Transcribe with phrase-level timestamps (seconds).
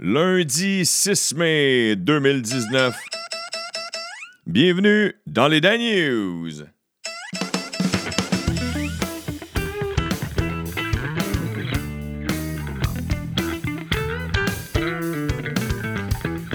[0.00, 2.94] lundi 6 mai 2019.
[4.46, 6.62] Bienvenue dans les Dan News.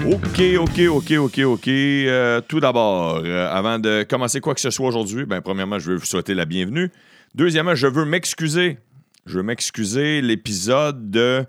[0.06, 1.68] OK, OK, OK, OK, OK.
[1.68, 5.90] Euh, tout d'abord, euh, avant de commencer quoi que ce soit aujourd'hui, ben, premièrement, je
[5.90, 6.90] veux vous souhaiter la bienvenue.
[7.34, 8.78] Deuxièmement, je veux m'excuser.
[9.26, 10.22] Je veux m'excuser.
[10.22, 11.44] L'épisode de.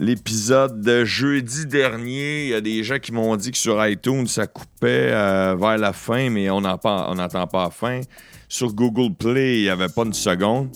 [0.00, 4.26] L'épisode de jeudi dernier, il y a des gens qui m'ont dit que sur iTunes,
[4.26, 8.00] ça coupait euh, vers la fin, mais on n'entend pas la fin.
[8.48, 10.70] Sur Google Play, il n'y avait pas une seconde.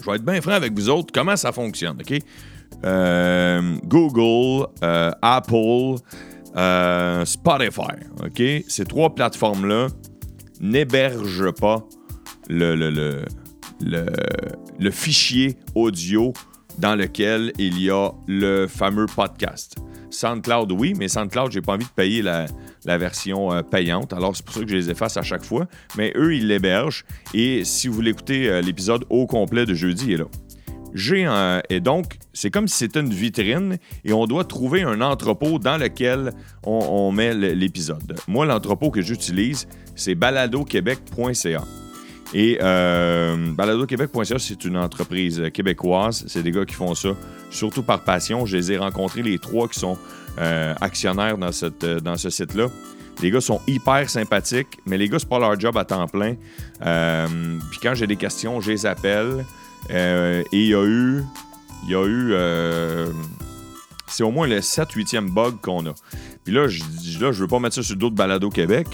[0.00, 1.08] Je vais être bien franc avec vous autres.
[1.12, 2.16] Comment ça fonctionne, OK?
[2.84, 5.96] Euh, Google, euh, Apple,
[7.26, 7.96] Spotify.
[8.22, 8.64] OK?
[8.68, 9.88] Ces trois plateformes-là
[10.60, 11.84] n'hébergent pas
[12.48, 13.24] le, le,
[14.78, 16.32] le, fichier audio
[16.78, 19.76] dans lequel il y a le fameux podcast.
[20.10, 22.46] SoundCloud, oui, mais SoundCloud, j'ai pas envie de payer la,
[22.98, 24.12] version payante.
[24.12, 25.66] Alors, c'est pour ça que je les efface à chaque fois.
[25.96, 27.04] Mais eux, ils l'hébergent.
[27.32, 30.24] Et si vous voulez écouter l'épisode au complet de jeudi, il est là.
[30.94, 31.62] J'ai un...
[31.70, 35.76] Et donc, c'est comme si c'était une vitrine et on doit trouver un entrepôt dans
[35.76, 36.32] lequel
[36.64, 38.16] on, met l'épisode.
[38.28, 41.64] Moi, l'entrepôt que j'utilise, c'est baladoquebec.ca.
[42.32, 46.24] Et euh, baladoquebec.ca, c'est une entreprise québécoise.
[46.28, 47.10] C'est des gars qui font ça
[47.50, 48.46] surtout par passion.
[48.46, 49.98] Je les ai rencontrés, les trois qui sont
[50.38, 52.68] euh, actionnaires dans, cette, dans ce site-là.
[53.22, 56.36] Les gars sont hyper sympathiques, mais les gars, c'est pas leur job à temps plein.
[56.82, 57.26] Euh,
[57.70, 59.44] puis quand j'ai des questions, je les appelle.
[59.90, 61.22] Euh, et il y a eu.
[61.84, 62.32] Il y a eu.
[62.32, 63.06] Euh,
[64.06, 65.94] c'est au moins le 7-8e bug qu'on a.
[66.44, 66.82] Puis là, je
[67.20, 68.86] là, je veux pas mettre ça sur d'autres balados au Québec.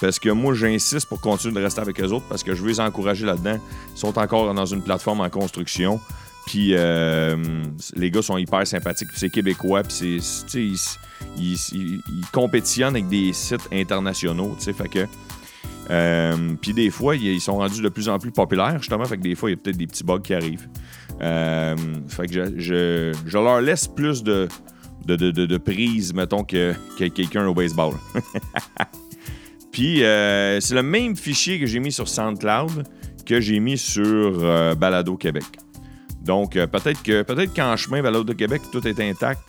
[0.00, 2.68] Parce que moi, j'insiste pour continuer de rester avec eux autres parce que je veux
[2.68, 3.58] les encourager là-dedans.
[3.94, 6.00] Ils sont encore dans une plateforme en construction.
[6.46, 7.36] Puis euh,
[7.94, 9.10] les gars sont hyper sympathiques.
[9.14, 9.82] C'est québécois.
[9.84, 10.20] Puis
[11.36, 11.56] ils,
[12.32, 14.56] compétitionnent avec des sites internationaux.
[14.58, 15.06] Fait que
[15.90, 19.04] euh, puis des fois, ils sont rendus de plus en plus populaires, justement.
[19.04, 20.68] Fait que des fois, il y a peut-être des petits bugs qui arrivent.
[21.20, 21.76] Euh,
[22.08, 24.48] fait que je, leur laisse plus de,
[25.04, 27.94] de, prise, mettons, que, quelqu'un au baseball.
[29.72, 32.84] Puis euh, c'est le même fichier que j'ai mis sur SoundCloud
[33.26, 35.44] que j'ai mis sur Balado Québec.
[36.22, 39.40] Donc peut-être que peut-être qu'en chemin, Balado Québec, tout est intact,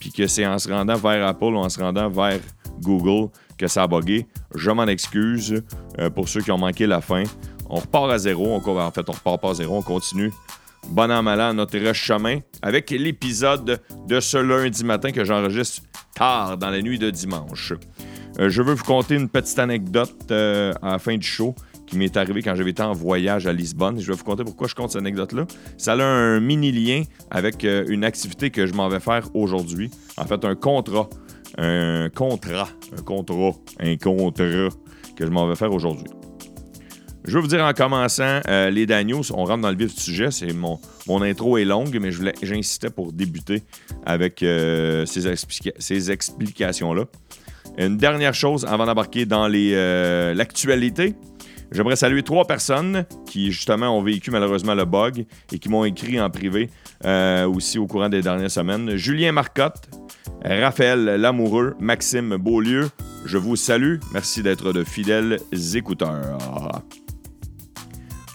[0.00, 2.40] puis que c'est en se rendant vers Apple ou en se rendant vers
[2.80, 3.30] Google
[3.60, 4.26] que ça a bugué.
[4.54, 5.62] Je m'en excuse
[5.98, 7.24] euh, pour ceux qui ont manqué la fin.
[7.68, 8.56] On repart à zéro.
[8.56, 9.76] en fait, on repart pas à zéro.
[9.76, 10.32] On continue.
[10.88, 15.82] Bon an, mal an, notre chemin avec l'épisode de ce lundi matin que j'enregistre
[16.14, 17.74] tard dans la nuit de dimanche.
[18.40, 21.54] Euh, je veux vous conter une petite anecdote euh, à la fin du show
[21.86, 24.00] qui m'est arrivée quand j'avais été en voyage à Lisbonne.
[24.00, 25.46] Je vais vous conter pourquoi je compte cette anecdote-là.
[25.76, 29.90] Ça a un mini lien avec une activité que je m'en vais faire aujourd'hui.
[30.16, 31.08] En fait, un contrat
[31.58, 34.68] un contrat, un contrat, un contrat
[35.16, 36.06] que je m'en vais faire aujourd'hui.
[37.24, 40.00] Je veux vous dire en commençant, euh, les Daniels, on rentre dans le vif du
[40.00, 40.30] sujet.
[40.30, 43.62] C'est mon, mon intro est longue, mais j'insistais pour débuter
[44.06, 47.04] avec euh, ces explications-là.
[47.80, 51.14] Une dernière chose avant d'embarquer dans euh, l'actualité.
[51.72, 56.20] J'aimerais saluer trois personnes qui, justement, ont vécu malheureusement le bug et qui m'ont écrit
[56.20, 56.68] en privé
[57.46, 58.96] aussi au courant des dernières semaines.
[58.96, 59.88] Julien Marcotte,
[60.44, 62.90] Raphaël Lamoureux, Maxime Beaulieu,
[63.24, 63.96] je vous salue.
[64.12, 65.38] Merci d'être de fidèles
[65.74, 66.82] écouteurs.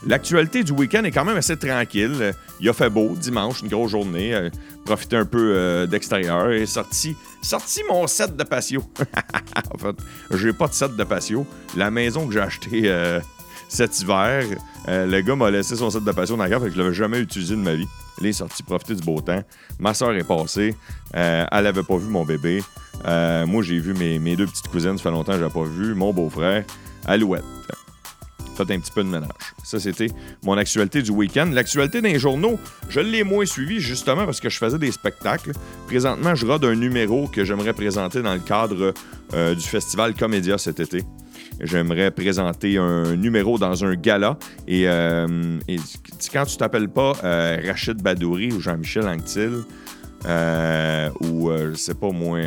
[0.07, 2.34] L'actualité du week-end est quand même assez tranquille.
[2.61, 4.50] Il a fait beau dimanche, une grosse journée.
[4.85, 8.84] Euh, profiter un peu euh, d'extérieur et sorti, sorti mon set de patio.
[9.73, 9.96] en fait,
[10.31, 11.46] j'ai pas de set de patio.
[11.75, 13.19] La maison que j'ai achetée euh,
[13.68, 14.44] cet hiver,
[14.88, 16.94] le gars m'a laissé son set de patio dans la cave et que je l'avais
[16.94, 17.88] jamais utilisé de ma vie.
[18.19, 19.44] Il est sorti profiter du beau temps.
[19.79, 20.75] Ma soeur est passée.
[21.16, 22.63] Euh, elle n'avait pas vu mon bébé.
[23.06, 24.97] Euh, moi, j'ai vu mes, deux petites cousines.
[24.97, 25.94] Ça fait longtemps que je pas vu.
[25.96, 26.63] Mon beau-frère,
[27.06, 27.44] Alouette.
[28.55, 29.29] Faites un petit peu de ménage.
[29.63, 30.07] Ça, c'était
[30.43, 31.49] mon actualité du week-end.
[31.51, 32.57] L'actualité des journaux,
[32.88, 35.51] je l'ai moins suivi justement parce que je faisais des spectacles.
[35.88, 38.93] Présentement, je rode un numéro que j'aimerais présenter dans le cadre
[39.34, 41.03] euh, du festival Comédia cet été
[41.61, 44.37] j'aimerais présenter un numéro dans un gala.
[44.67, 45.58] Et, euh,
[46.34, 49.63] quand tu t'appelles pas euh, Rachid Badouri ou Jean-Michel Anctil,
[51.22, 52.40] ou je sais pas moi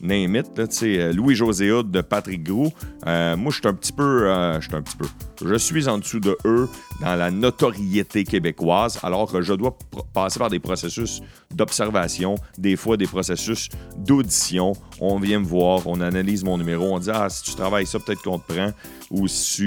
[0.00, 0.46] name it,
[0.82, 2.72] euh, Louis-José de Patrick Gros.
[3.06, 4.28] Euh, moi, je suis un petit peu.
[4.28, 5.06] Euh, je suis un petit peu.
[5.44, 6.68] Je suis en dessous de eux
[7.00, 9.76] dans la notoriété québécoise, alors que je dois
[10.12, 11.22] passer par des processus
[11.54, 14.72] d'observation, des fois des processus d'audition.
[15.00, 17.98] On vient me voir, on analyse mon numéro, on dit Ah, si tu travailles ça,
[17.98, 18.72] peut-être qu'on te prend,
[19.10, 19.64] ou si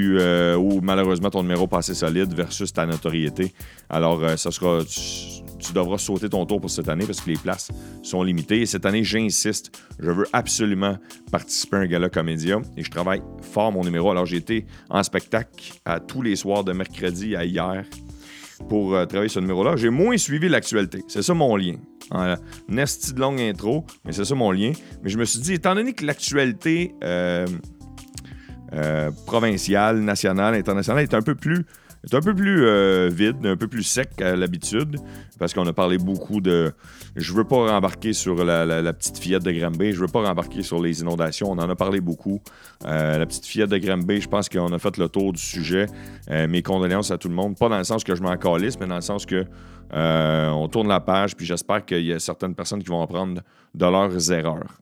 [0.58, 3.54] ou malheureusement ton numéro pas assez solide versus ta notoriété.
[3.90, 4.82] Alors, ça sera
[5.72, 7.72] devras sauter ton tour pour cette année parce que les places
[8.02, 8.62] sont limitées.
[8.62, 10.98] Et cette année, j'insiste, je veux absolument
[11.32, 14.12] participer à un gala comédia et je travaille fort mon numéro.
[14.12, 17.86] Alors, j'ai été en spectacle à tous les soirs de mercredi à hier
[18.68, 19.76] pour euh, travailler ce numéro-là.
[19.76, 21.04] J'ai moins suivi l'actualité.
[21.08, 21.76] C'est ça mon lien.
[22.12, 22.38] Un
[22.78, 24.74] esti de longue intro, mais c'est ça mon lien.
[25.04, 27.48] Mais je me suis dit, étant donné que l'actualité euh,
[28.74, 31.66] euh, provinciale, nationale, internationale est un peu plus
[32.06, 34.98] c'est un peu plus euh, vide, un peu plus sec qu'à l'habitude,
[35.40, 36.74] parce qu'on a parlé beaucoup de.
[37.16, 40.82] Je veux pas rembarquer sur la, petite fillette de Granby, je veux pas rembarquer sur
[40.82, 42.42] les inondations, on en a parlé beaucoup.
[42.86, 45.86] Euh, la petite fillette de Granby, je pense qu'on a fait le tour du sujet.
[46.30, 48.78] Euh, mes condoléances à tout le monde, pas dans le sens que je m'en calisse,
[48.80, 49.46] mais dans le sens que
[49.96, 53.42] on tourne la page, puis j'espère qu'il y a certaines personnes qui vont apprendre
[53.76, 54.82] de leurs erreurs.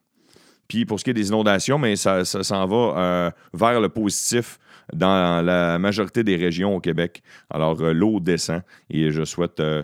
[0.68, 4.57] Puis pour ce qui est des inondations, mais ça, s'en va vers le positif
[4.94, 7.22] dans la majorité des régions au Québec.
[7.50, 9.84] Alors, euh, l'eau descend et je souhaite euh,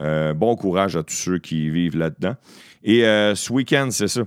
[0.00, 2.36] euh, bon courage à tous ceux qui vivent là-dedans.
[2.84, 4.22] Et ce week-end, c'est ça.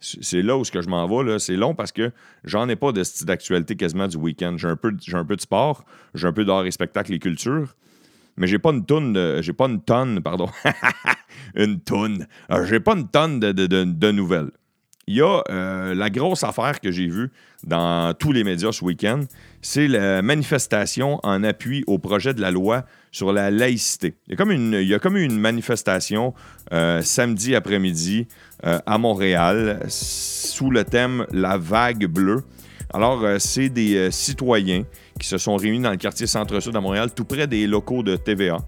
[0.00, 1.38] C'est là où ce que je m'en vais.
[1.38, 2.12] C'est long parce que
[2.44, 4.56] j'en ai pas de d'actualité quasiment du week-end.
[4.58, 5.84] J'ai un, peu, un peu de sport,
[6.14, 7.74] j'ai un peu d'art et spectacle et culture,
[8.36, 9.40] mais j'ai pas une tonne de.
[9.40, 10.50] J'ai pas une tonne, pardon.
[11.54, 12.26] une tonne.
[12.64, 14.50] J'ai pas une tonne de nouvelles.
[15.06, 17.30] Il y a euh, la grosse affaire que j'ai vue
[17.66, 19.20] dans tous les médias ce week-end,
[19.60, 24.14] c'est la manifestation en appui au projet de la loi sur la laïcité.
[24.26, 26.32] Il y a comme une, il y a comme une manifestation
[26.72, 28.28] euh, samedi après-midi
[28.64, 32.42] euh, à Montréal sous le thème La vague bleue.
[32.92, 34.84] Alors, c'est des citoyens
[35.18, 38.14] qui se sont réunis dans le quartier Centre-Sud à Montréal, tout près des locaux de
[38.14, 38.58] TVA.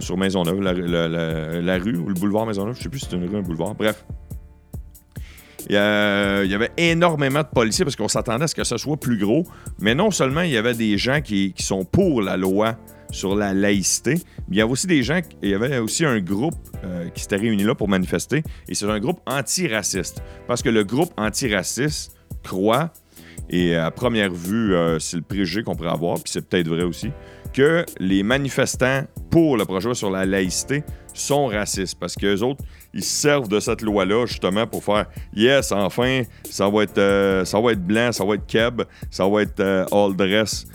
[0.00, 0.72] sur Maisonneuve, la,
[1.60, 3.38] la, rue ou le boulevard Maisonneuve, je ne sais plus si c'est une rue ou
[3.38, 3.74] un boulevard.
[3.76, 4.04] Bref,
[5.68, 9.18] il y, avait énormément de policiers parce qu'on s'attendait à ce que ce soit plus
[9.18, 9.44] gros.
[9.80, 12.76] Mais non seulement il y avait des gens qui, sont pour la loi
[13.10, 14.14] sur la laïcité,
[14.48, 17.22] mais il y avait aussi des gens, il y avait aussi un groupe euh, qui
[17.22, 18.42] s'était réuni là pour manifester.
[18.68, 20.22] Et c'est un groupe antiraciste.
[20.46, 22.92] Parce que le groupe antiraciste croit,
[23.48, 26.82] et à première vue, euh, c'est le préjugé qu'on pourrait avoir, puis c'est peut-être vrai
[26.82, 27.10] aussi,
[27.52, 30.82] que les manifestants pour le projet sur la laïcité
[31.14, 32.62] sont racistes parce qu'eux autres,
[32.92, 37.60] ils servent de cette loi-là justement pour faire Yes, enfin, ça va être, euh, ça
[37.60, 40.66] va être blanc, ça va être keb, ça va être euh, all dress.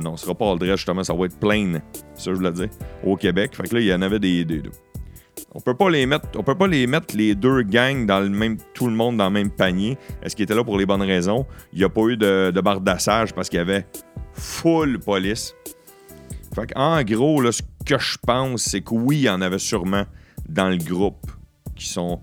[0.00, 1.80] Non, ce sera pas all dress justement, ça va être plain.
[2.14, 2.68] Ça, je voulais dire,
[3.04, 3.54] au Québec.
[3.54, 4.44] Fait que là, il y en avait des.
[4.44, 4.62] deux.
[5.52, 8.28] On peut pas les mettre, on peut pas les mettre les deux gangs dans le
[8.28, 9.98] même, tout le monde dans le même panier.
[10.22, 11.46] Est-ce qu'ils étaient là pour les bonnes raisons?
[11.72, 13.86] Il n'y a pas eu de, de bardassage parce qu'il y avait
[14.32, 15.54] full police.
[16.54, 19.58] Fait en gros, là, ce que je pense, c'est que oui, il y en avait
[19.58, 20.04] sûrement
[20.48, 21.26] dans le groupe
[21.76, 22.20] qui sont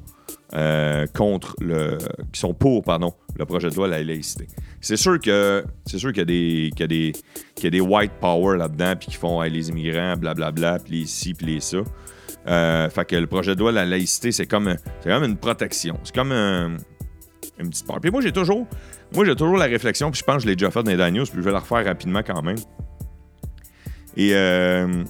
[0.53, 1.97] euh, contre le.
[2.31, 4.47] qui sont pour, pardon, le projet de loi la laïcité.
[4.79, 6.69] C'est sûr que c'est sûr qu'il y a des.
[6.71, 7.12] qu'il y a des.
[7.56, 11.06] qu'il y a des white power là-dedans, puis qui font les immigrants, blablabla, puis les
[11.06, 11.79] ci, puis les ça.
[12.48, 16.00] Euh, fait que le projet de loi la laïcité, c'est comme, comme une protection.
[16.04, 16.78] C'est comme un,
[17.60, 18.00] une petite part.
[18.00, 18.68] Puis moi, j'ai toujours.
[19.14, 20.98] Moi, j'ai toujours la réflexion, puis je pense que je l'ai déjà fait dans les
[20.98, 22.58] Daniels, puis je vais la refaire rapidement quand même.
[24.16, 25.04] Et euh,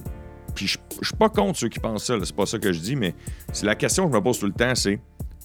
[0.54, 2.94] puis je, suis pas contre ceux qui pensent ça, c'est pas ça que je dis,
[2.94, 3.14] mais
[3.52, 5.00] c'est la question que je me pose tout le temps, c'est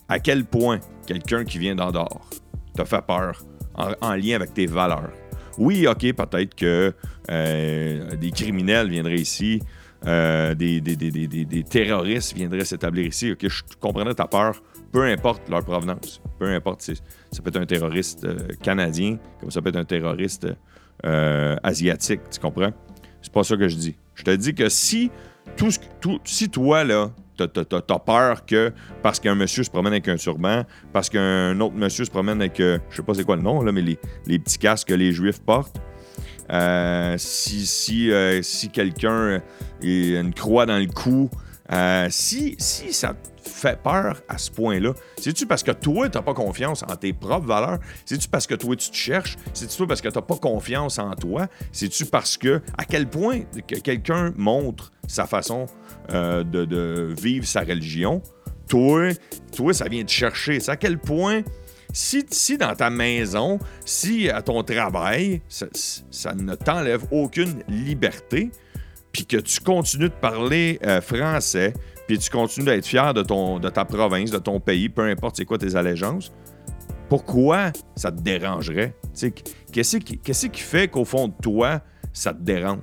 [0.09, 2.29] à quel point quelqu'un qui vient d'Andorre
[2.75, 3.43] te fait peur
[3.75, 5.11] en, lien avec tes valeurs?
[5.57, 6.93] Oui, ok, peut-être que
[7.31, 9.61] euh, des criminels viendraient ici,
[10.05, 13.31] euh, des, terroristes viendraient s'établir ici.
[13.31, 14.61] Ok, je comprendrais ta peur,
[14.91, 16.21] peu importe leur provenance.
[16.39, 18.27] Peu importe, ça peut être un terroriste
[18.61, 20.47] canadien, comme ça peut être un terroriste
[21.03, 22.71] asiatique, tu comprends?
[23.21, 23.95] C'est pas ça que je dis.
[24.15, 25.09] Je te dis que si,
[26.51, 31.59] toi, là, t'as peur que parce qu'un monsieur se promène avec un turban, parce qu'un
[31.59, 33.81] autre monsieur se promène avec, euh, je sais pas c'est quoi le nom, là, mais
[33.81, 35.81] les, petits casques que les juifs portent,
[36.51, 39.41] euh, si, si, euh, si quelqu'un
[39.83, 41.29] a une croix dans le cou,
[42.09, 43.15] si, si ça
[43.63, 44.93] fait peur à ce point-là?
[45.17, 47.79] C'est-tu parce que toi, tu n'as pas confiance en tes propres valeurs?
[48.05, 49.37] C'est-tu parce que toi, tu te cherches?
[49.53, 51.47] C'est-tu parce que tu n'as pas confiance en toi?
[51.71, 55.67] C'est-tu parce que, à quel point que quelqu'un montre sa façon
[56.11, 58.21] euh, de, vivre sa religion?
[58.67, 59.09] Toi,
[59.55, 60.59] toi, ça vient te chercher.
[60.59, 61.43] C'est à quel point
[61.91, 68.49] si, si, dans ta maison, si à ton travail, ça ne t'enlève aucune liberté,
[69.13, 71.73] puis que tu continues de parler euh, français,
[72.07, 75.37] puis tu continues d'être fier de, ton, de ta province, de ton pays, peu importe
[75.37, 76.33] c'est quoi tes allégeances,
[77.07, 78.95] pourquoi ça te dérangerait?
[79.71, 82.79] Qu'est-ce qui, qui, fait qu'au fond de toi, ça te dérange?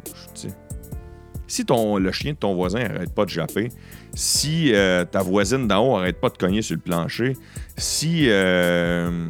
[1.49, 3.70] Si ton, le chien de ton voisin n'arrête pas de japper,
[4.14, 7.37] si euh, ta voisine d'en haut n'arrête pas de cogner sur le plancher,
[7.76, 9.26] si euh,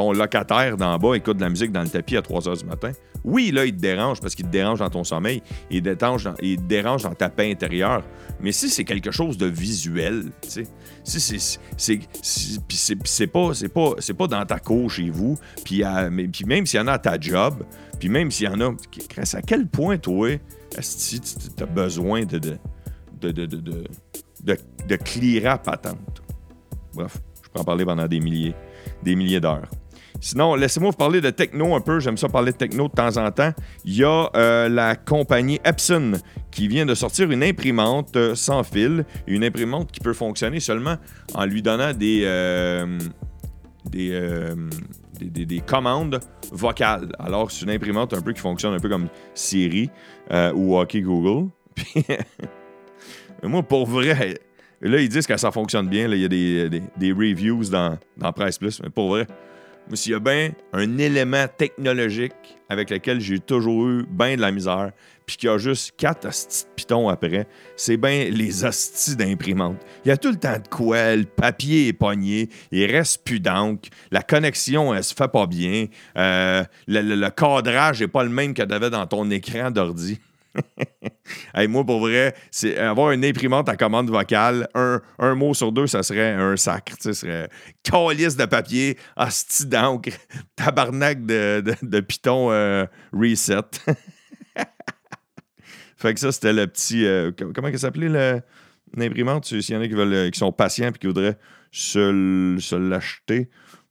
[0.00, 2.64] ton locataire d'en bas écoute de la musique dans le tapis à 3 h du
[2.64, 2.92] matin,
[3.22, 6.24] oui, là, il te dérange parce qu'il te dérange dans ton sommeil, il te dérange
[6.24, 8.02] dans, il dérange dans ta paix intérieure.
[8.40, 10.66] Mais si c'est quelque chose de visuel, tu sais,
[11.04, 12.00] si c'est.
[13.04, 15.82] C'est pas, pas, pas dans ta cour chez vous, puis,
[16.32, 17.62] puis même s'il y en a à ta job,
[17.98, 18.70] puis même s'il y en a.
[19.34, 20.30] À quel point, toi,
[20.70, 22.56] tu as besoin de, de,
[23.20, 23.84] de, de, de,
[24.44, 24.56] de,
[24.88, 26.22] de patente?
[26.94, 28.54] Bref, je peux en parler pendant des milliers,
[29.02, 29.68] des milliers d'heures.
[30.20, 32.00] Sinon, laissez-moi vous parler de techno un peu.
[32.00, 33.52] J'aime ça parler de techno de temps en temps.
[33.84, 36.12] Il y a euh, la compagnie Epson
[36.50, 39.04] qui vient de sortir une imprimante euh, sans fil.
[39.26, 40.96] Une imprimante qui peut fonctionner seulement
[41.34, 42.98] en lui donnant des, euh,
[43.86, 44.12] des,
[45.20, 46.20] des, commandes
[46.52, 47.12] vocales.
[47.18, 49.90] Alors, c'est une imprimante un peu qui fonctionne un peu comme Siri
[50.54, 51.50] ou OK Google.
[53.42, 54.38] moi, pour vrai,
[54.82, 56.08] là, ils disent que ça fonctionne bien.
[56.08, 58.82] il y a des, reviews dans, dans Price Plus.
[58.82, 59.26] Mais pour vrai,
[59.90, 62.32] mais s'il y a bien un élément technologique
[62.68, 64.92] avec lequel j'ai toujours eu bien de la misère,
[65.26, 69.76] puis qu'il y a juste quatre hosties de pitons après, c'est bien les hosties d'imprimante.
[70.04, 73.42] Il y a tout le temps de quoi, le papier est pogné, il reste plus
[74.10, 78.54] la connexion, elle se fait pas bien, euh, le, le, cadrage n'est pas le même
[78.54, 80.20] que tu avais dans ton écran d'ordi.
[81.68, 86.02] moi, pour vrai, c'est avoir une imprimante à commande vocale, un, mot sur deux, ça
[86.02, 86.94] serait un sacre.
[87.00, 87.48] Ce serait
[87.82, 88.96] calice de papier,
[89.66, 90.10] d'encre,
[90.56, 93.60] tabarnak de, de, Python euh, reset.
[95.96, 97.06] fait que ça, c'était le petit.
[97.06, 98.42] Euh, comment ça s'appelait
[98.96, 99.46] l'imprimante?
[99.46, 101.38] S'il y en a qui, veulent, euh, qui sont patients et qui voudraient
[101.70, 103.48] se, se l'acheter.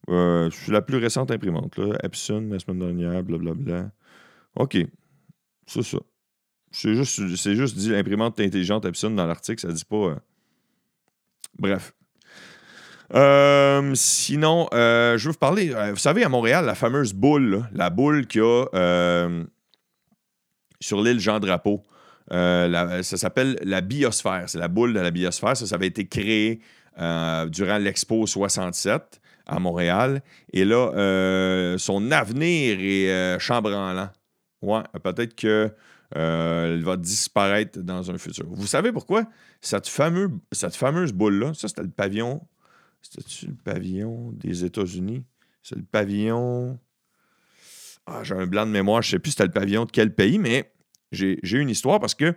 [0.07, 1.77] c'est la plus récente imprimante.
[1.77, 1.97] Là.
[2.03, 3.91] Epson, la semaine dernière, blablabla.
[4.55, 4.77] OK.
[5.65, 5.99] C'est ça.
[6.71, 9.95] C'est juste, juste dit imprimante intelligente Epson dans l'article, ça dit pas.
[9.95, 10.15] Euh.
[11.57, 11.93] Bref.
[13.15, 15.73] Euh, sinon, euh, je veux vous parler.
[15.89, 19.29] vous savez, à Montréal, la fameuse boule, la boule qu'il y a
[20.79, 21.83] sur l'île Jean-Drapeau.
[22.29, 24.43] ça s'appelle la biosphère.
[24.47, 25.57] C'est la boule de la biosphère.
[25.57, 26.61] Ça, ça avait été créé
[26.95, 30.21] durant l'Expo 67 à Montréal.
[30.53, 34.09] Et là, son avenir est chambranlant.
[34.61, 35.73] Ouais, peut-être que
[36.15, 38.45] euh, elle va disparaître dans un futur.
[38.49, 39.25] Vous savez pourquoi?
[39.61, 42.41] Cette, fameuse boule-là, ça c'était le pavillon.
[43.01, 45.23] C'était-tu le pavillon des États-Unis?
[45.61, 46.79] C'est le pavillon.
[48.05, 50.13] Ah, j'ai un blanc de mémoire, je ne sais plus c'était le pavillon de quel
[50.13, 50.71] pays, mais
[51.11, 52.35] j'ai une histoire parce que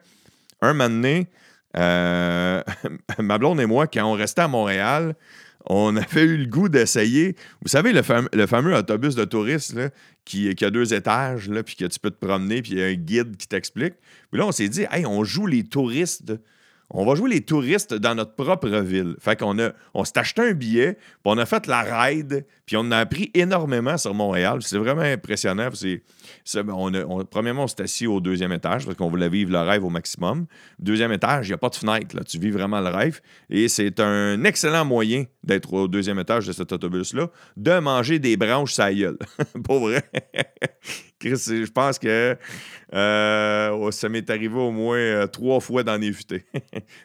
[0.61, 1.29] un moment donné,
[1.76, 2.62] euh,
[3.19, 5.17] ma blonde et moi, quand on restait à Montréal,
[5.66, 7.37] on avait eu le goût d'essayer.
[7.62, 9.76] Vous savez, le, fameux autobus de touristes
[10.25, 12.87] qui, a deux étages, là, puis que tu peux te promener, puis il y a
[12.87, 13.95] un guide qui t'explique.
[14.31, 16.33] Puis là, on s'est dit, hey, on joue les touristes
[16.92, 19.16] on va jouer les touristes dans notre propre ville.
[19.18, 22.76] Fait qu'on a, on s'est acheté un billet, puis on a fait la ride, puis
[22.78, 24.58] on a appris énormément sur Montréal.
[24.61, 25.68] C'est vraiment impressionnant.
[25.72, 26.02] C'est,
[26.68, 29.90] on premièrement, on s'est assis au deuxième étage parce qu'on voulait vivre le rêve au
[29.90, 30.46] maximum.
[30.78, 32.14] Deuxième étage, il n'y a pas de fenêtre.
[32.14, 32.22] Là.
[32.25, 33.20] Tu vis vraiment le rêve.
[33.49, 38.37] Et c'est un excellent moyen d'être au deuxième étage de cet autobus-là, de manger des
[38.37, 39.18] branches sa gueule.
[39.64, 40.02] Pour vrai.
[41.23, 42.37] Je pense que
[42.95, 46.45] euh, ça m'est arrivé au moins euh, trois fois les futées.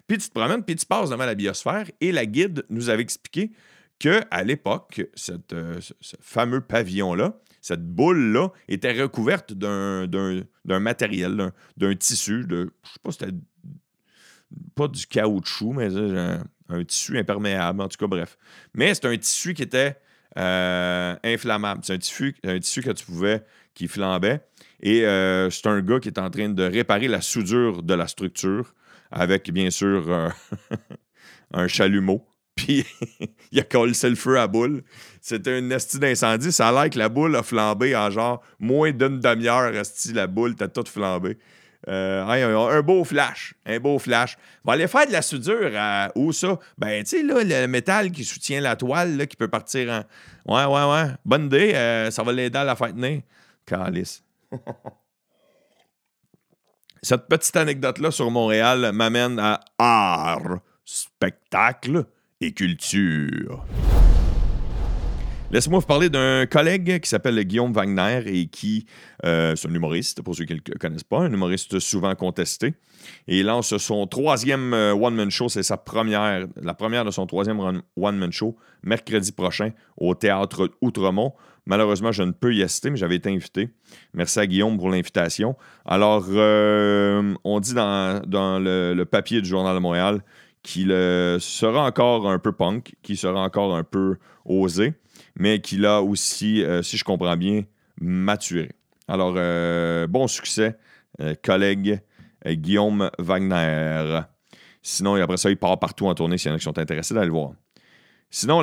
[0.07, 3.03] puis tu te promènes, puis tu passes devant la biosphère et la guide nous avait
[3.03, 3.51] expliqué
[3.99, 10.07] qu'à l'époque, euh, ce fameux pavillon-là, cette boule-là, était recouverte d'un
[10.79, 13.37] matériel, d'un tissu, de, je sais pas si c'était
[14.75, 15.89] pas du caoutchouc, mais
[16.69, 18.37] un, tissu imperméable, en tout cas, bref.
[18.73, 19.97] Mais c'est un tissu qui était
[20.37, 21.81] inflammable.
[21.83, 24.41] C'est un tissu, un tissu que tu pouvais qui flambait.
[24.81, 28.07] Et euh, c'est un gars qui est en train de réparer la soudure de la
[28.07, 28.73] structure
[29.11, 30.29] avec, bien sûr, euh,
[31.53, 32.25] un chalumeau.
[32.57, 32.83] Puis
[33.51, 34.83] il a collé le feu à boule.
[35.21, 36.51] C'était une esti d'incendie.
[36.51, 39.71] Ça a l'air que la boule a flambé en genre moins d'une demi-heure.
[40.13, 41.37] la boule t'a toute flambé.
[41.87, 43.53] Euh, un, beau flash.
[43.65, 44.37] Un beau flash.
[44.63, 46.59] Va aller faire de la soudure à où ça?
[46.77, 50.03] Ben, tu sais, là, le métal qui soutient la toile, qui peut partir en.
[50.53, 51.11] Ouais, ouais, ouais.
[51.25, 52.09] Bonne idée.
[52.11, 53.21] ça va l'aider à la faire tenir.
[53.65, 54.23] Calice.
[57.01, 62.05] Cette petite anecdote-là sur Montréal m'amène à art, spectacle
[62.41, 63.65] et culture.
[65.49, 68.85] Laissez-moi vous parler d'un collègue qui s'appelle Guillaume Wagner et qui,
[69.23, 72.73] euh, c'est un humoriste, pour ceux qui ne le connaissent pas, un humoriste souvent contesté.
[73.29, 77.25] Et il lance son troisième euh, one-man show, c'est sa première, la première de son
[77.27, 81.31] troisième one-man show, mercredi prochain au Théâtre Outremont.
[81.65, 83.69] Malheureusement, je ne peux y assister, mais j'avais été invité.
[84.13, 85.55] Merci à Guillaume pour l'invitation.
[85.85, 90.21] Alors, euh, on dit dans, le, papier du Journal de Montréal
[90.61, 94.93] qui sera encore un peu punk, qui sera encore un peu osé,
[95.37, 97.63] mais qui l'a aussi, euh, si je comprends bien,
[98.01, 98.71] maturé.
[99.07, 100.77] Alors, euh, bon succès,
[101.21, 102.01] euh, collègue
[102.45, 104.21] Guillaume Wagner.
[104.81, 107.13] Sinon, après ça, il part partout en tournée s'il y en a qui sont intéressés
[107.13, 107.51] d'aller le voir.
[108.29, 108.61] Sinon,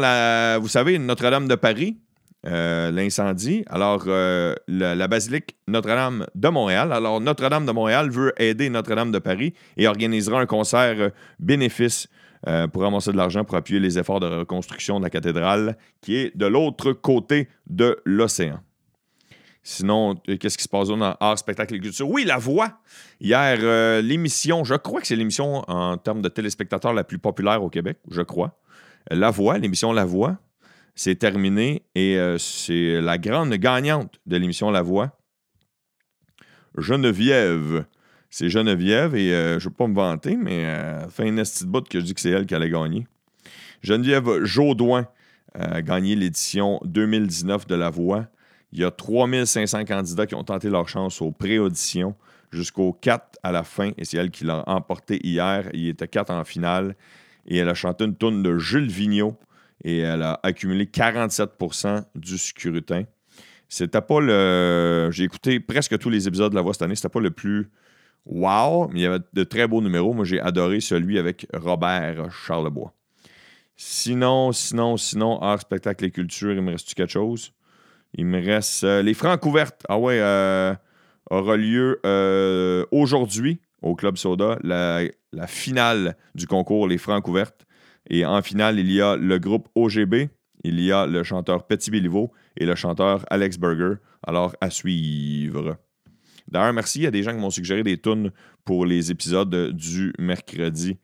[0.60, 1.98] vous savez, Notre-Dame de Paris,
[2.44, 3.64] l'incendie.
[3.68, 6.92] Alors, la, basilique Notre-Dame de Montréal.
[6.92, 12.08] Alors, Notre-Dame de Montréal veut aider Notre-Dame de Paris et organisera un concert bénéfice
[12.72, 16.36] pour ramasser de l'argent pour appuyer les efforts de reconstruction de la cathédrale qui est
[16.36, 18.60] de l'autre côté de l'océan.
[19.62, 22.08] Sinon, qu'est-ce qui se passe dans art, spectacle et culture?
[22.08, 22.80] Oui, La Voix.
[23.18, 27.70] Hier, l'émission, je crois que c'est l'émission en termes de téléspectateurs la plus populaire au
[27.70, 28.60] Québec, je crois.
[29.10, 30.38] La Voix, l'émission La Voix,
[30.94, 35.18] c'est terminé et euh, c'est la grande gagnante de l'émission La Voix,
[36.78, 37.84] Geneviève.
[38.36, 41.66] C'est Geneviève et euh, je ne veux pas me vanter, mais euh, fait une petite
[41.68, 43.06] bout que je dis que c'est elle qui allait gagner.
[43.80, 45.06] Geneviève Jaudoin
[45.56, 48.26] a gagné l'édition 2019 de La Voix.
[48.72, 52.16] Il y a 3500 candidats qui ont tenté leur chance aux pré-auditions
[52.50, 55.68] jusqu'au 4 à la fin et c'est elle qui l'a emporté hier.
[55.72, 56.96] Il était 4 en finale
[57.46, 59.38] et elle a chanté une tourne de Jules Vigneault
[59.84, 63.04] et elle a accumulé 47% du scrutin.
[63.68, 65.10] C'était pas le.
[65.12, 66.96] J'ai écouté presque tous les épisodes de La Voix cette année.
[66.96, 67.70] C'était pas le plus
[68.26, 70.12] wow, mais il y avait de très beaux numéros.
[70.14, 72.92] Moi, j'ai adoré celui avec Robert Charlebois.
[73.76, 77.52] Sinon, sinon, sinon, art, spectacle et culture, il me reste quelque chose?
[78.16, 79.84] Il me reste euh, les francs couvertes.
[79.88, 80.74] Ah ouais, euh,
[81.30, 85.08] aura lieu euh, aujourd'hui au Club Soda, la,
[85.46, 87.66] finale du concours Les Francs couvertes.
[88.08, 90.28] Et en finale, il y a le groupe OGB,
[90.62, 93.94] il y a le chanteur Petit Béliveau et le chanteur Alex Berger.
[94.26, 95.76] Alors, à suivre.
[96.54, 97.00] D'ailleurs, merci.
[97.00, 98.30] Il y a des gens qui m'ont suggéré des tunes
[98.64, 100.96] pour les épisodes du mercredi.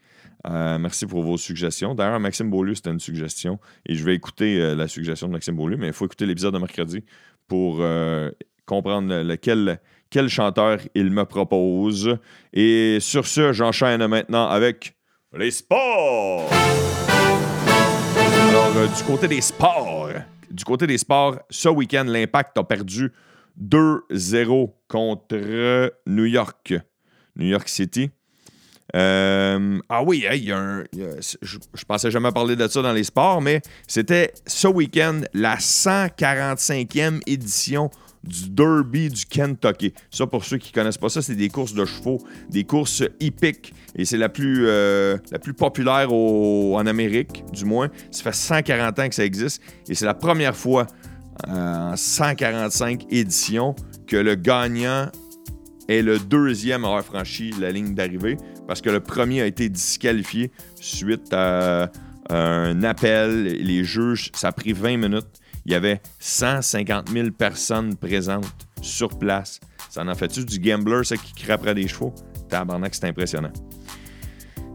[0.47, 1.93] Euh, merci pour vos suggestions.
[1.97, 3.59] D'ailleurs, Maxime Beaulieu, c'était une suggestion.
[3.85, 6.55] Et je vais écouter euh, la suggestion de Maxime Beaulieu, mais il faut écouter l'épisode
[6.55, 7.05] de mercredi
[7.49, 8.31] pour euh,
[8.65, 12.17] comprendre lequel, quel chanteur il me propose.
[12.53, 14.95] Et sur ce, j'enchaîne maintenant avec
[15.37, 16.49] les sports.
[18.17, 20.11] Alors, du côté des sports,
[20.49, 23.11] du côté des sports, ce week-end, l'Impact a perdu
[23.59, 26.75] 2-0 contre New York,
[27.37, 28.11] New York City.
[28.97, 33.41] Euh, ah oui, y a je, je, pensais jamais parler de ça dans les sports,
[33.41, 37.91] mais c'était ce week-end la 145e édition
[38.25, 39.95] du Derby du Kentucky.
[40.11, 42.19] Ça, pour ceux qui ne connaissent pas ça, c'est des courses de chevaux,
[42.51, 43.73] des courses hippiques.
[43.97, 45.17] Et c'est la plus, euh,
[45.57, 47.91] populaire en Amérique, du moins.
[48.11, 49.63] Ça fait 140 ans que ça existe.
[49.89, 50.87] Et c'est la première fois
[51.49, 53.75] en 145 éditions
[54.07, 55.09] que le gagnant
[55.89, 59.69] est le deuxième à avoir franchi la ligne d'arrivée parce que le premier a été
[59.69, 61.91] disqualifié suite à
[62.29, 63.45] un appel.
[63.45, 69.19] Les juges, ça a pris 20 minutes il y avait 150 000 personnes présentes sur
[69.19, 69.61] place.
[69.91, 72.15] Ça en a fait-tu du gambler, ça, qui après des chevaux?
[72.49, 73.53] Tabarnak, c'est impressionnant.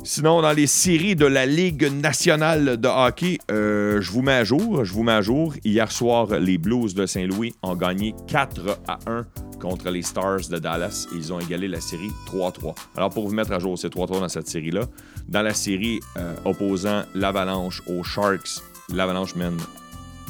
[0.08, 4.44] Sinon, dans les séries de la Ligue nationale de hockey, euh, je vous mets à
[4.44, 4.86] jour.
[4.86, 5.20] Je vous mets.
[5.63, 9.26] Hier soir, les Blues de Saint-Louis ont gagné 4 à 1
[9.60, 12.76] contre les Stars de Dallas ils ont égalé la série 3-3.
[12.96, 14.82] Alors, pour vous mettre à jour, c'est 3-3 dans cette série-là.
[15.28, 18.62] Dans la série euh, opposant l'Avalanche aux Sharks,
[18.94, 19.58] l'Avalanche mène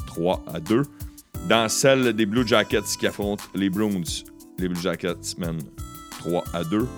[0.06, 0.84] 3 à 2.
[1.50, 4.24] Dans celle des Blue Jackets qui affrontent les Bruins,
[4.58, 5.60] les Blue Jackets mènent
[6.20, 6.88] 3 à 2.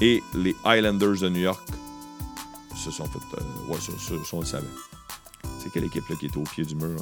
[0.00, 1.60] Et les Islanders de New York
[2.90, 3.04] sont.
[3.04, 4.66] Euh, ouais, ça, ça, on le savait.
[5.58, 6.96] C'est quelle équipe là, qui est au pied du mur?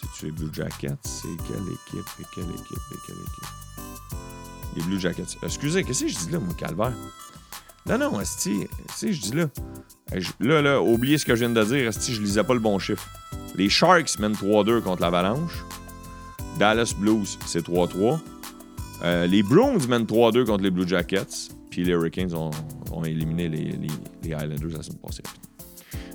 [0.00, 0.96] C'est-tu les Blue Jackets?
[1.04, 2.08] C'est quelle équipe?
[2.20, 2.78] Et quelle équipe?
[2.92, 3.48] Et quelle équipe?
[4.76, 5.38] Les Blue Jackets.
[5.42, 6.92] Excusez, qu'est-ce que je dis là, mon calvaire?
[7.86, 9.46] Non, non, Asti, si je dis là?
[10.40, 12.78] Là, là, oubliez ce que je viens de dire, Asti, je lisais pas le bon
[12.78, 13.06] chiffre.
[13.56, 15.64] Les Sharks mènent 3-2 contre l'Avalanche.
[16.58, 18.18] Dallas Blues, c'est 3-3.
[19.02, 21.50] Euh, les Bruins mènent 3-2 contre les Blue Jackets.
[21.70, 22.50] Puis les Hurricanes ont,
[23.02, 23.72] éliminé les,
[24.22, 25.22] les, Islanders la semaine passée.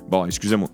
[0.08, 0.68] Bon, excusez-moi.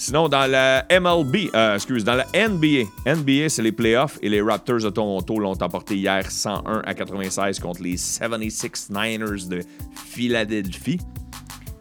[0.00, 4.40] Sinon, dans la MLB, euh, excuse, dans la NBA, NBA, c'est les playoffs et les
[4.40, 9.60] Raptors de Toronto l'ont emporté hier 101 à 96 contre les 76 Niners de
[10.06, 11.00] Philadelphie.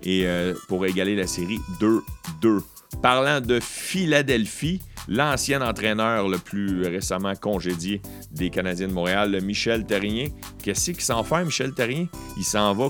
[0.01, 2.61] Et euh, pour égaler la série 2-2.
[3.03, 10.27] Parlant de Philadelphie, l'ancien entraîneur le plus récemment congédié des Canadiens de Montréal, Michel Terrien.
[10.63, 12.07] Qu'est-ce qu'il s'en fait, Michel Terrien?
[12.37, 12.89] Il s'en va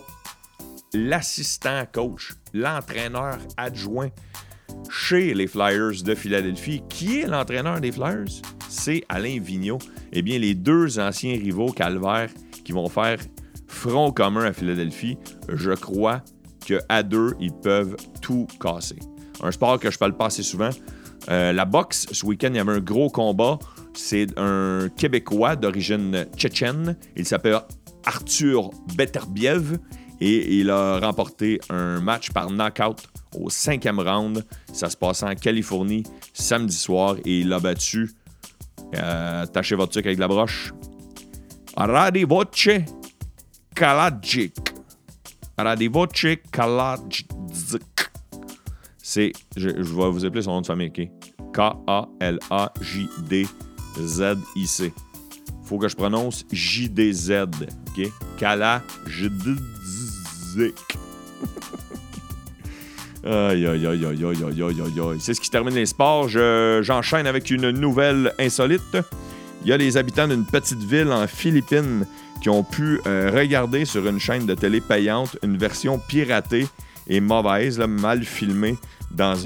[0.97, 4.09] l'assistant coach, l'entraîneur adjoint
[4.89, 6.81] chez les Flyers de Philadelphie.
[6.89, 8.41] Qui est l'entraîneur des Flyers?
[8.69, 9.79] C'est Alain Vigneault.
[10.11, 12.29] Eh bien, les deux anciens rivaux calvaires
[12.63, 13.19] qui vont faire
[13.67, 15.17] front commun à Philadelphie,
[15.49, 16.23] je crois
[16.65, 18.99] qu'à deux, ils peuvent tout casser.
[19.41, 20.69] Un sport que je parle pas assez souvent.
[21.29, 23.59] Euh, la boxe, ce week-end, il y avait un gros combat.
[23.93, 26.97] C'est un Québécois d'origine tchétchène.
[27.15, 27.59] Il s'appelle
[28.05, 29.77] Arthur Beterbiev
[30.19, 34.45] et il a remporté un match par knockout au cinquième round.
[34.73, 36.03] Ça se passait en Californie
[36.33, 38.11] samedi soir et il a battu.
[38.95, 40.73] Euh, tâchez votre truc avec la broche.
[41.75, 42.69] Radivoce
[43.75, 44.55] Kalajic.
[45.57, 47.27] Radivoce Kalajic.
[48.97, 51.07] C'est, je, vais vous appeler son nom de famille, OK?
[51.53, 52.03] K-A-L-A-J-D-Z-I-C.
[55.63, 57.31] Faut que je prononce J-D-Z,
[57.89, 58.11] OK?
[58.37, 58.87] Kalajic
[60.57, 60.97] musique.
[63.23, 65.17] Aïe, aïe, aïe, aïe, aïe, aïe, aïe.
[65.19, 66.29] C'est ce qui termine les sports.
[66.29, 68.97] J'enchaîne avec une nouvelle insolite.
[69.63, 72.05] Il y a les habitants d'une petite ville en Philippines
[72.41, 76.67] qui ont pu euh, regarder sur une chaîne de télé payante une version piratée
[77.07, 78.77] et mauvaise, mal filmée,
[79.11, 79.45] dans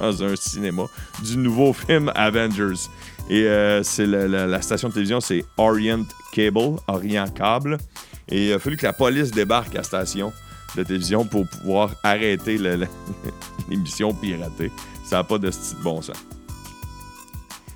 [0.00, 0.86] un, cinéma
[1.22, 2.88] du nouveau film Avengers.
[3.30, 7.78] Et euh, c'est la, la, station de télévision, c'est Orient Cable, Orient Cable.
[8.28, 10.32] Et il a fallu que la police débarque à la station
[10.76, 12.58] de télévision pour pouvoir arrêter
[13.70, 14.72] l'émission piratée.
[15.04, 16.16] Ça n'a pas de style bon sens.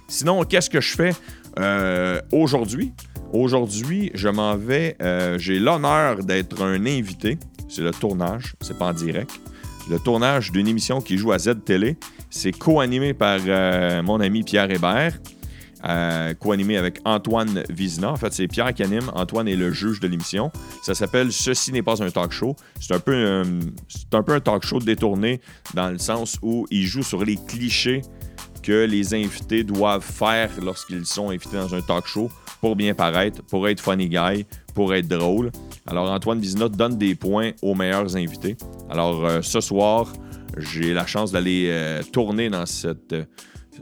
[0.08, 1.12] Sinon, qu'est-ce que je fais
[1.58, 2.92] euh, aujourd'hui?
[3.32, 4.96] Aujourd'hui, je m'en vais.
[5.02, 7.38] euh, J'ai l'honneur d'être un invité.
[7.68, 9.30] C'est le tournage, c'est pas en direct.
[9.90, 11.98] Le tournage d'une émission qui joue à Z-Télé.
[12.30, 15.18] C'est co-animé par euh, mon ami Pierre Hébert.
[15.84, 18.10] Euh, co-animé avec Antoine Vizina.
[18.10, 19.10] En fait, c'est Pierre qui anime.
[19.14, 20.50] Antoine est le juge de l'émission.
[20.82, 22.56] Ça s'appelle Ceci n'est pas un talk show.
[22.80, 23.44] C'est un peu, euh,
[24.12, 25.40] un peu un talk show détourné
[25.74, 28.02] dans le sens où il joue sur les clichés
[28.62, 32.28] que les invités doivent faire lorsqu'ils sont invités dans un talk show
[32.60, 35.52] pour bien paraître, pour être funny guy, pour être drôle.
[35.86, 38.56] Alors Antoine Vizina donne des points aux meilleurs invités.
[38.90, 40.12] Alors euh, ce soir,
[40.56, 43.14] j'ai la chance d'aller tourner dans cette,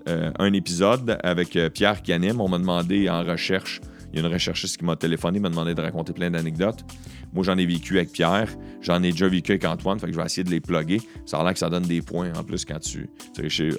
[0.09, 2.41] euh, un épisode avec euh, Pierre qui anime.
[2.41, 3.81] On m'a demandé en recherche,
[4.13, 6.85] il y a une recherchiste qui m'a téléphoné, m'a demandé de raconter plein d'anecdotes.
[7.33, 8.49] Moi, j'en ai vécu avec Pierre,
[8.81, 11.01] j'en ai déjà vécu avec Antoine, fait je vais essayer de les plugger.
[11.27, 13.09] Ça a l'air que ça donne des points en plus quand tu.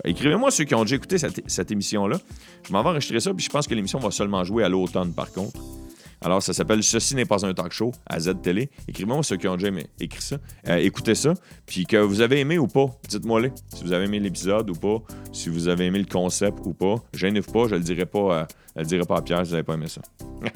[0.04, 2.20] Écrivez-moi ceux qui ont déjà écouté cette, cette émission-là.
[2.68, 5.14] Je m'en vais enregistrer ça, puis je pense que l'émission va seulement jouer à l'automne
[5.14, 5.60] par contre.
[6.22, 8.70] Alors, ça s'appelle Ceci n'est pas un talk show à Z-Télé.
[8.88, 11.34] Écrivez-moi ceux qui ont déjà aimé- écrit ça, euh, écoutez ça,
[11.66, 12.88] puis que vous avez aimé ou pas.
[13.08, 13.52] Dites-moi-les.
[13.76, 14.98] Si vous avez aimé l'épisode ou pas,
[15.32, 16.96] si vous avez aimé le concept ou pas.
[17.14, 19.52] Gênez-vous pas, je le dirai pas, euh, je le dirai pas à Pierre si vous
[19.52, 20.02] n'avez pas aimé ça.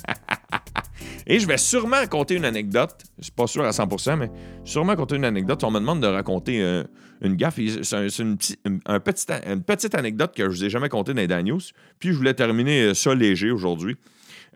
[1.27, 2.95] Et je vais sûrement raconter une anecdote.
[3.19, 4.31] Je suis pas sûr à 100%, mais
[4.65, 5.63] sûrement raconter une anecdote.
[5.63, 6.83] On me demande de raconter euh,
[7.21, 7.59] une gaffe.
[7.83, 8.57] C'est un- une, petit-
[9.65, 11.59] petite anecdote que je vous ai jamais contée dans les Dan News.
[11.99, 13.97] Puis je voulais terminer euh, ça léger aujourd'hui.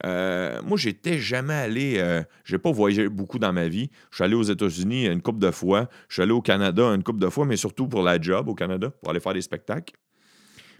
[0.03, 1.95] Euh, moi, j'étais jamais allé.
[1.97, 3.89] Euh, j'ai pas voyagé beaucoup dans ma vie.
[4.11, 5.89] Je suis allé aux États-Unis une couple de fois.
[6.09, 8.55] Je suis allé au Canada une couple de fois, mais surtout pour la job au
[8.55, 9.95] Canada, pour aller faire des spectacles.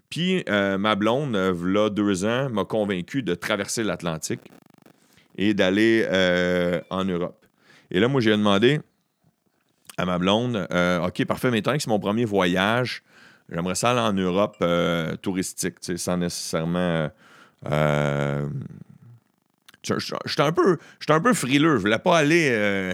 [0.10, 4.42] Puis euh, ma blonde, euh, v'là deux ans, m'a convaincu de traverser l'Atlantique
[5.38, 7.46] et d'aller euh, en Europe.
[7.92, 8.80] Et là, moi, j'ai demandé
[9.98, 10.68] à ma blonde
[11.04, 13.04] OK, parfait, mais tant que c'est mon premier voyage,
[13.50, 14.64] j'aimerais ça aller en Europe
[15.22, 17.10] touristique, sans nécessairement.
[19.86, 20.78] J'étais un, peu-
[21.10, 21.76] un peu frileux.
[21.76, 22.50] Je voulais pas aller.
[22.52, 22.94] euh,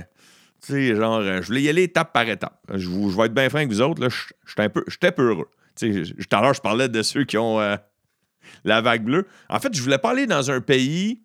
[0.66, 2.60] tu sais, genre, euh, je voulais y aller étape par étape.
[2.74, 4.08] Je, vais être bien franc avec vous autres.
[4.48, 5.50] J'étais un peu, j'étais peu heureux.
[5.76, 7.76] Tu tout à l'heure, je parlais de ceux qui ont euh,
[8.64, 9.28] la vague bleue.
[9.50, 11.22] En fait, je voulais pas aller dans un pays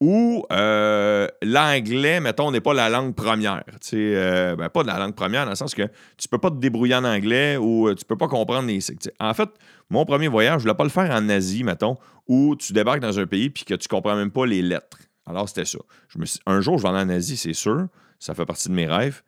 [0.00, 3.64] où euh, l'anglais, mettons, n'est pas la langue première.
[3.92, 5.82] Euh, ben, pas de la langue première, dans le sens que
[6.16, 8.78] tu peux pas te débrouiller en anglais ou euh, tu peux pas comprendre les.
[9.18, 9.48] En fait,
[9.90, 11.96] mon premier voyage, je voulais pas le faire en Asie, mettons,
[12.28, 14.98] où tu débarques dans un pays puis que tu comprends même pas les lettres.
[15.26, 15.78] Alors, c'était ça.
[16.46, 17.88] Un jour, je vais aller en Asie, c'est sûr.
[18.18, 19.22] Ça fait partie de mes rêves.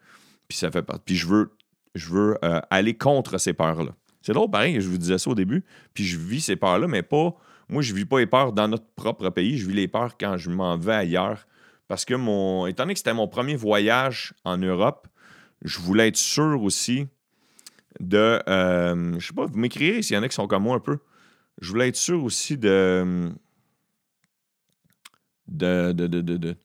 [0.48, 1.02] Puis ça fait partie.
[1.04, 1.52] Puis je veux,
[1.94, 3.92] je veux euh, aller contre ces peurs-là.
[4.22, 5.64] C'est drôle, pareil, je vous disais ça au début.
[5.94, 7.34] Puis je vis ces peurs-là, mais pas.
[7.70, 9.56] Moi, je vis pas les peurs dans notre propre pays.
[9.56, 11.46] Je vis les peurs quand je m'en vais ailleurs.
[11.86, 12.66] Parce que mon.
[12.66, 15.06] Étant donné que c'était mon premier voyage en Europe,
[15.62, 17.06] je voulais être sûr aussi
[18.00, 18.42] de.
[18.48, 20.80] euh, je sais pas, vous m'écrirez s'il y en a qui sont comme moi un
[20.80, 20.98] peu.
[21.60, 23.30] Je voulais être sûr aussi de.
[25.46, 25.92] De.
[25.92, 26.06] De.
[26.08, 26.56] De.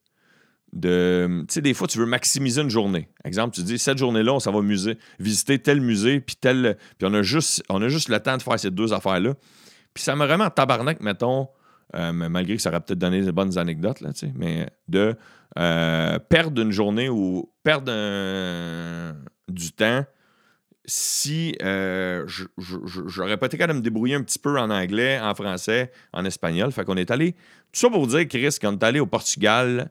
[0.74, 3.10] de, tu sais, des fois, tu veux maximiser une journée.
[3.24, 6.78] Exemple, tu dis, cette journée-là, on s'en va musée, visiter tel musée, puis tel.
[6.98, 9.36] Puis on on a juste le temps de faire ces deux affaires-là.
[9.95, 11.47] Puis ça me remet en tabarnak, mettons,
[11.95, 15.15] euh, malgré que ça aurait peut-être donné de bonnes anecdotes, là, mais de
[15.58, 17.91] euh, perdre une journée ou perdre
[19.47, 20.05] du temps
[20.88, 22.27] si euh,
[22.58, 26.71] j'aurais été capable de me débrouiller un petit peu en anglais, en français, en espagnol.
[26.73, 27.31] Fait qu'on est allé.
[27.71, 29.89] Tout ça pour vous dire, Chris, qu'on est allé au Portugal,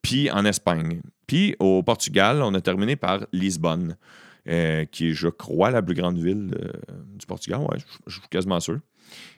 [0.00, 1.02] puis en Espagne.
[1.26, 3.96] Puis au Portugal, on a terminé par Lisbonne,
[4.46, 4.50] qui
[5.10, 6.50] est, je crois, la plus grande ville
[7.14, 7.60] du Portugal.
[7.60, 8.80] Ouais, je suis quasiment sûr.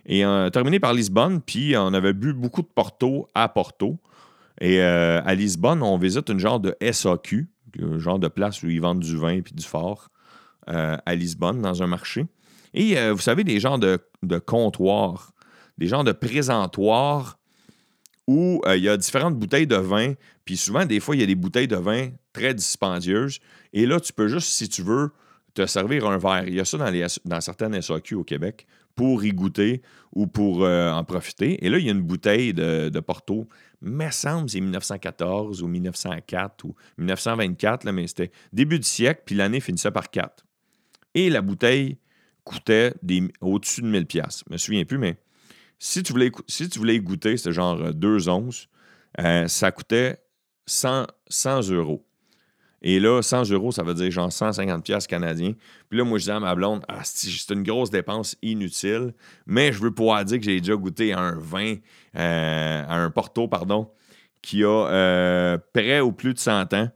[0.07, 3.99] Et a terminé par Lisbonne, puis on avait bu beaucoup de Porto à Porto.
[4.61, 7.49] Et à Lisbonne, on visite une genre de SAQ,
[7.83, 10.11] un genre de place où ils vendent du vin et du fort
[10.67, 12.27] à Lisbonne, dans un marché.
[12.75, 15.33] Et vous savez, des genres de, de comptoirs,
[15.79, 17.39] des genres de présentoirs
[18.27, 20.15] où euh, il y a différentes bouteilles de vin.
[20.45, 23.41] Puis souvent, des fois, il y a des bouteilles de vin très dispendieuses.
[23.73, 25.11] Et là, tu peux juste, si tu veux,
[25.55, 26.45] te servir un verre.
[26.47, 30.27] Il y a ça dans, les, dans certaines SAQ au Québec pour y goûter ou
[30.27, 31.65] pour euh, en profiter.
[31.65, 33.49] Et là, il y a une bouteille de, Porto.
[33.81, 39.35] Mais semble c'est 1914 ou 1904 ou 1924, là, mais c'était début du siècle, puis
[39.35, 40.45] l'année finissait par 4.
[41.15, 41.99] Et la bouteille
[42.45, 42.95] coûtait
[43.41, 44.43] au-dessus de 1000 pièces.
[44.47, 45.17] Je me souviens plus, mais
[45.79, 48.69] si tu voulais, si tu voulais goûter, c'était genre 2 euh, onces,
[49.21, 50.19] euh, ça coûtait
[50.67, 52.07] 100, 100 euros.
[52.85, 55.55] Et là, 100 euros, ça veut dire genre 150 pièces canadiens.
[55.89, 59.15] Puis là, moi, je disais à ma blonde, ah, c'est une grosse dépense inutile,
[59.47, 61.77] mais je veux pouvoir dire que j'ai déjà goûté à un vin,
[62.17, 63.89] euh, à un Porto, pardon,
[64.43, 66.89] qui a près ou plus de 100 ans.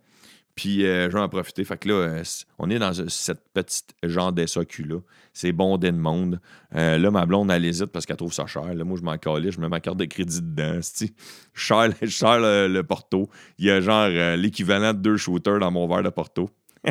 [0.59, 1.63] Puis je vais en profiter.
[1.63, 2.23] Fait que là,
[2.59, 4.99] on est dans cette petite genre d'SAQ-là
[5.39, 6.41] c'est bon de monde.
[6.75, 8.75] Euh, là, ma blonde, elle hésite parce qu'elle trouve ça cher.
[8.75, 10.81] Là, moi, je m'en calais, je mets ma carte de crédit dedans.
[10.81, 11.07] Je
[12.09, 13.31] cher, le, Porto.
[13.59, 16.51] Il y a genre euh, l'équivalent de deux shooters dans mon verre de Porto.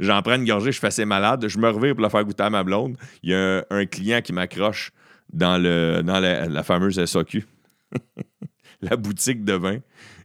[0.00, 1.46] J'en prends une gorgée, je suis assez malade.
[1.46, 2.96] Je me revire pour la faire goûter à ma blonde.
[3.22, 4.92] Il y a un, client qui m'accroche
[5.30, 7.44] dans, le, dans la, fameuse SAQ,
[8.80, 9.78] la boutique de vin.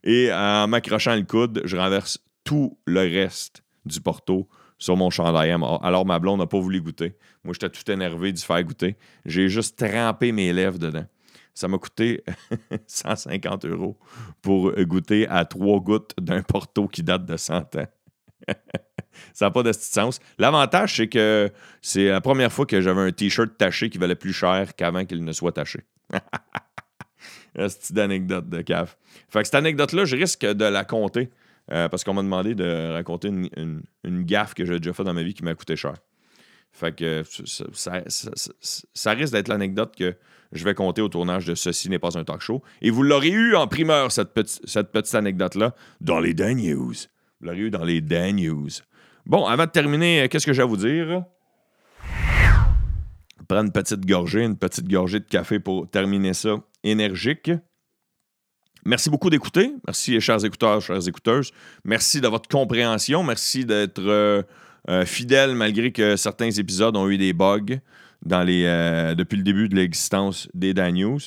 [0.05, 5.55] Et en m'accrochant le coude, je renverse tout le reste du Porto sur mon chandail.
[5.83, 7.15] Alors, ma blonde n'a pas voulu goûter.
[7.43, 8.97] Moi, j'étais tout énervé d'y faire goûter.
[9.23, 11.05] J'ai juste trempé mes lèvres dedans.
[11.53, 12.23] Ça m'a coûté
[12.87, 13.99] 150 euros
[14.41, 17.87] pour goûter à trois gouttes d'un porto qui date de 100 ans.
[19.33, 20.19] ça n'a pas de sens.
[20.39, 21.51] L'avantage, c'est que
[21.83, 25.23] c'est la première fois que j'avais un T-shirt taché qui valait plus cher qu'avant qu'il
[25.23, 25.81] ne soit taché.
[27.55, 28.97] C'est une anecdote de caf.
[29.27, 31.29] Fait que cette anecdote-là, je risque de la compter
[31.71, 33.83] euh, parce qu'on m'a demandé de raconter une,
[34.23, 35.93] gaffe que j'ai déjà faite dans ma vie qui m'a coûté cher.
[36.71, 37.23] Fait que
[37.73, 40.15] ça, risque d'être l'anecdote que
[40.51, 42.63] je vais compter au tournage de Ceci n'est pas un talk show.
[42.81, 44.29] Et vous l'aurez eu en primeur, cette,
[44.65, 46.93] cette petite anecdote-là, dans les Dan News.
[47.39, 48.69] Vous l'aurez eu dans les Dan News.
[49.25, 51.23] Bon, avant de terminer, qu'est-ce que j'ai à vous dire?
[53.47, 57.51] Prendre une petite gorgée, une petite gorgée de café pour terminer ça énergique.
[58.85, 59.73] Merci beaucoup d'écouter.
[59.85, 61.51] Merci, chers écouteurs, chères écouteuses.
[61.83, 63.23] Merci de votre compréhension.
[63.23, 64.43] Merci d'être euh,
[64.89, 67.79] euh, fidèle malgré que certains épisodes ont eu des bugs
[68.31, 71.19] euh, depuis le début de l'existence des Dan News.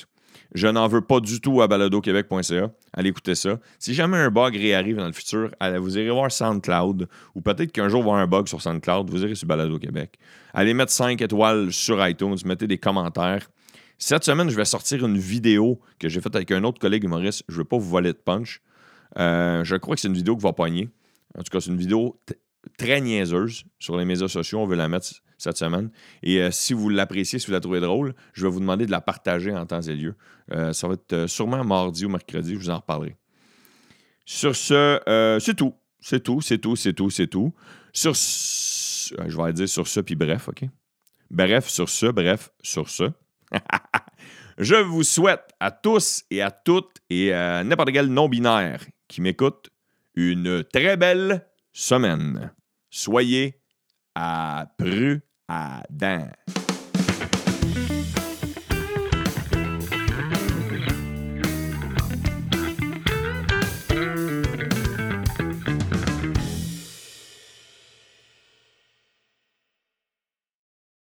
[0.55, 2.71] Je n'en veux pas du tout à baladoquebec.ca.
[2.93, 3.59] Allez écouter ça.
[3.79, 7.71] Si jamais un bug réarrive dans le futur, allez, vous irez voir SoundCloud ou peut-être
[7.71, 10.19] qu'un jour, il un bug sur SoundCloud, vous irez sur Balado Québec.
[10.53, 13.49] Allez mettre 5 étoiles sur iTunes, mettez des commentaires.
[14.05, 17.45] Cette semaine, je vais sortir une vidéo que j'ai faite avec un autre collègue humoriste.
[17.47, 18.61] Je ne veux pas vous voler de punch.
[19.17, 20.89] Euh, je crois que c'est une vidéo qui va pogner.
[21.37, 22.19] En tout cas, c'est une vidéo
[22.77, 24.59] très niaiseuse sur les médias sociaux.
[24.59, 25.89] On veut la mettre cette semaine.
[26.21, 28.91] Et euh, si vous l'appréciez, si vous la trouvez drôle, je vais vous demander de
[28.91, 30.15] la partager en temps et lieu.
[30.51, 33.15] Euh, ça va être sûrement mardi ou mercredi, je vous en reparlerai.
[34.25, 35.75] Sur ce, c'est tout.
[36.01, 37.53] C'est tout, c'est tout, c'est tout, c'est tout.
[37.93, 40.65] Sur ce, je vais dire sur ce, puis bref, OK?
[41.31, 43.09] Bref, sur ce, bref, sur ce.
[44.57, 49.69] Je vous souhaite à tous et à toutes et à n'importe quel non-binaire qui m'écoute
[50.15, 52.51] une très belle semaine.
[52.89, 53.59] Soyez
[54.15, 55.21] à prudents.